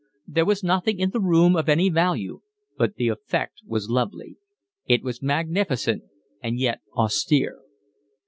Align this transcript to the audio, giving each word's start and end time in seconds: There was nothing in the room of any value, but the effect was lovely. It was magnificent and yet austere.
There 0.25 0.45
was 0.45 0.63
nothing 0.63 0.97
in 0.97 1.11
the 1.11 1.19
room 1.19 1.55
of 1.55 1.69
any 1.69 1.87
value, 1.87 2.41
but 2.75 2.95
the 2.95 3.09
effect 3.09 3.61
was 3.67 3.87
lovely. 3.91 4.37
It 4.87 5.03
was 5.03 5.21
magnificent 5.21 6.01
and 6.41 6.57
yet 6.57 6.79
austere. 6.97 7.59